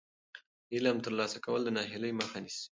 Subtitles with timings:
[0.73, 2.65] علم ترلاسه کول د ناهیلۍ مخه نیسي.